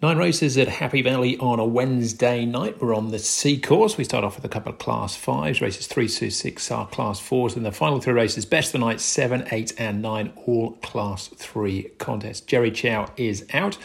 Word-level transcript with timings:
Nine 0.00 0.16
races 0.16 0.56
at 0.56 0.68
Happy 0.68 1.02
Valley 1.02 1.36
on 1.38 1.58
a 1.58 1.64
Wednesday 1.64 2.44
night. 2.44 2.80
We're 2.80 2.94
on 2.94 3.10
the 3.10 3.18
C 3.18 3.58
course. 3.58 3.98
We 3.98 4.04
start 4.04 4.22
off 4.22 4.36
with 4.36 4.44
a 4.44 4.48
couple 4.48 4.70
of 4.70 4.78
Class 4.78 5.16
5s. 5.18 5.60
Races 5.60 5.88
3 5.88 6.06
to 6.06 6.30
6 6.30 6.70
are 6.70 6.86
Class 6.86 7.20
4s. 7.20 7.56
And 7.56 7.66
the 7.66 7.72
final 7.72 8.00
three 8.00 8.12
races, 8.12 8.46
best 8.46 8.68
of 8.68 8.80
the 8.80 8.86
night, 8.86 9.00
7, 9.00 9.48
8 9.50 9.72
and 9.76 10.00
9, 10.00 10.32
all 10.46 10.74
Class 10.82 11.26
3 11.26 11.90
contests. 11.98 12.42
Jerry 12.42 12.70
Chau 12.70 13.10
is 13.16 13.44
out 13.52 13.76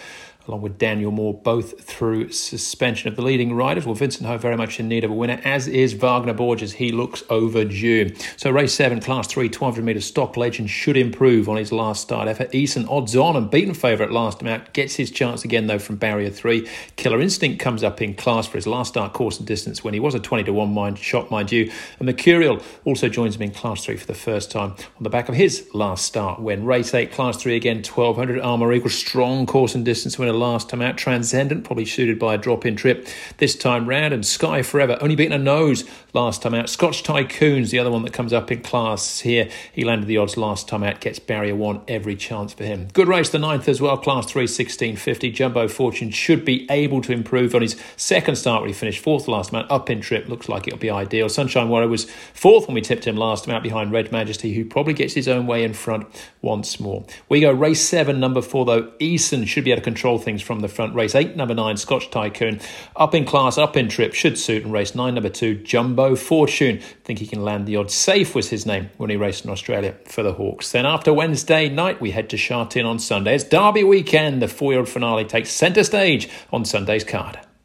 along 0.48 0.62
with 0.62 0.78
Daniel 0.78 1.12
Moore, 1.12 1.34
both 1.34 1.82
through 1.82 2.32
suspension 2.32 3.08
of 3.08 3.16
the 3.16 3.22
leading 3.22 3.54
riders. 3.54 3.86
Well, 3.86 3.96
Vincent 3.96 4.28
Ho 4.28 4.38
very 4.38 4.58
much 4.58 4.80
in 4.80 4.88
need 4.88 5.04
of 5.04 5.12
a 5.12 5.14
winner, 5.14 5.40
as 5.44 5.68
is 5.68 5.94
Wagner 5.94 6.34
Borges. 6.34 6.74
He 6.74 6.92
looks 6.92 7.24
overdue. 7.30 8.14
So, 8.38 8.52
race 8.52 8.74
seven, 8.74 9.00
class 9.00 9.28
three, 9.28 9.46
1200 9.46 9.84
metre 9.84 10.02
stock 10.02 10.36
legend 10.36 10.70
should 10.70 10.98
improve 10.98 11.48
on 11.48 11.58
his 11.58 11.72
last 11.72 12.02
start 12.02 12.28
effort. 12.28 12.52
Eason, 12.52 12.90
odds 12.90 13.16
on 13.16 13.36
and 13.36 13.50
beaten 13.50 13.74
favourite 13.74 14.12
last 14.12 14.40
time 14.40 14.50
out, 14.50 14.74
gets 14.74 14.96
his 14.96 15.12
chance 15.12 15.46
again 15.46 15.68
though 15.68 15.80
from 15.80 15.96
barrier 15.96 16.30
three. 16.30 16.68
Killer 16.96 17.22
Instinct 17.22 17.60
comes 17.60 17.84
up 17.84 18.02
in 18.02 18.14
class 18.14 18.48
for 18.48 18.58
his 18.58 18.68
last 18.68 18.90
start 18.90 19.14
course 19.14 19.38
and 19.38 19.48
distance 19.48 19.84
when 19.84 19.94
he 19.94 20.00
was 20.00 20.14
a 20.14 20.20
20 20.20 20.44
to 20.44 20.54
1 20.54 20.74
mind 20.74 20.98
shot, 21.00 21.32
mind 21.32 21.52
you. 21.52 21.72
And 22.00 22.06
Mercurial 22.06 22.62
also 22.84 23.08
joins 23.08 23.36
him 23.36 23.44
in 23.44 23.52
class 23.52 23.86
three 23.86 23.98
for 23.98 24.08
the 24.08 24.14
first 24.14 24.52
time 24.52 24.72
on 24.72 25.04
the 25.04 25.10
back 25.10 25.30
of 25.30 25.36
his 25.36 25.68
last 25.74 26.06
start 26.06 26.42
when 26.42 26.66
race 26.66 26.94
eight, 26.94 27.12
class 27.12 27.38
three 27.38 27.56
again, 27.56 27.78
1200 27.78 28.42
Armour 28.42 28.74
Eagle, 28.74 28.90
strong 28.90 29.46
course 29.46 29.76
and 29.76 29.86
distance 29.86 30.20
winner 30.20 30.33
last 30.34 30.70
time 30.70 30.82
out. 30.82 30.98
Transcendent, 30.98 31.64
probably 31.64 31.86
suited 31.86 32.20
by 32.20 32.36
a 32.36 32.38
drop 32.38 32.66
in 32.66 32.76
trip 32.76 33.08
this 33.38 33.56
time 33.56 33.88
round. 33.88 34.14
And 34.14 34.26
Sky 34.26 34.62
Forever, 34.62 34.98
only 35.02 35.16
beaten 35.16 35.34
a 35.34 35.38
nose 35.38 35.86
last 36.14 36.42
time 36.42 36.54
out. 36.54 36.70
Scotch 36.70 37.04
Tycoon's 37.04 37.72
the 37.72 37.80
other 37.80 37.92
one 37.92 38.04
that 38.04 38.14
comes 38.14 38.34
up 38.34 38.52
in 38.52 38.62
class 38.62 39.20
here. 39.20 39.50
He 39.72 39.84
landed 39.84 40.08
the 40.08 40.18
odds 40.18 40.38
last 40.38 40.68
time 40.68 40.84
out, 40.84 41.00
gets 41.00 41.20
barrier 41.20 41.56
one, 41.56 41.82
every 41.88 42.16
chance 42.16 42.54
for 42.54 42.64
him. 42.64 42.88
Good 42.94 43.08
race, 43.08 43.30
the 43.30 43.40
ninth 43.40 43.68
as 43.68 43.82
well, 43.82 43.98
class 43.98 44.26
three, 44.26 44.44
1650. 44.44 45.32
Jumbo 45.32 45.68
Fortune 45.68 46.12
should 46.12 46.46
be 46.46 46.70
able 46.70 47.02
to 47.02 47.12
improve 47.12 47.56
on 47.56 47.62
his 47.62 47.76
second 47.98 48.36
start 48.36 48.62
where 48.62 48.68
he 48.68 48.74
finished 48.74 49.04
fourth 49.04 49.28
last 49.28 49.52
time 49.52 49.64
out. 49.64 49.72
Up 49.72 49.90
in 49.90 50.02
trip, 50.02 50.28
looks 50.28 50.50
like 50.50 50.68
it'll 50.68 50.80
be 50.80 50.90
ideal. 50.90 51.30
Sunshine 51.30 51.70
Warrior 51.70 51.88
was 51.88 52.10
fourth 52.34 52.68
when 52.68 52.76
we 52.76 52.82
tipped 52.82 53.06
him 53.06 53.16
last 53.16 53.46
time 53.46 53.56
out 53.56 53.64
behind 53.64 53.92
Red 53.92 54.12
Majesty, 54.12 54.54
who 54.54 54.66
probably 54.66 54.94
gets 54.94 55.14
his 55.14 55.28
own 55.28 55.48
way 55.48 55.64
in 55.64 55.74
front 55.74 56.08
once 56.42 56.80
more. 56.80 57.06
We 57.30 57.42
go 57.42 57.52
race 57.52 57.82
seven, 57.82 58.20
number 58.20 58.42
four 58.42 58.66
though. 58.66 58.84
Eason 59.00 59.48
should 59.48 59.64
be 59.64 59.72
able 59.72 59.82
to 59.82 59.84
control 59.84 60.20
things 60.24 60.42
from 60.42 60.62
the 60.62 60.68
front. 60.68 60.96
Race 60.96 61.16
eight, 61.16 61.36
number 61.36 61.54
nine, 61.54 61.78
Scotch 61.78 62.10
Tycoon. 62.10 62.60
Up 62.96 63.14
in 63.14 63.26
class, 63.26 63.58
up 63.58 63.78
in 63.78 63.90
trip, 63.90 64.14
should 64.14 64.38
suit. 64.40 64.64
And 64.64 64.74
race 64.74 64.96
nine, 64.96 65.14
number 65.14 65.30
two, 65.30 65.56
Jumbo 65.56 66.16
Fortune. 66.16 66.80
think 67.04 67.20
he 67.20 67.28
can 67.28 67.44
land 67.44 67.68
the 67.68 67.76
odds. 67.76 67.94
Safe 67.94 68.34
was 68.34 68.50
his 68.50 68.66
name 68.66 68.90
when 68.98 69.10
he 69.10 69.16
raced 69.16 69.46
in 69.46 69.52
Australia 69.52 69.96
for 70.06 70.24
the 70.24 70.34
Hawkes. 70.34 70.72
Then 70.72 70.86
after 70.86 71.14
Wednesday 71.14 71.70
night, 71.70 72.02
we 72.02 72.12
head 72.12 72.30
to 72.32 72.38
Sha 72.38 72.66
Tin 72.66 72.86
on 72.86 73.00
Sunday. 73.00 73.36
It's 73.36 73.44
Derby 73.44 73.84
weekend. 73.84 74.42
The 74.42 74.48
four 74.48 74.72
year 74.72 74.80
old 74.80 74.90
finale 74.90 75.26
takes 75.26 75.52
centre 75.52 75.84
stage 75.84 76.30
on 76.52 76.66
Sunday's 76.66 77.04
card. 77.04 77.40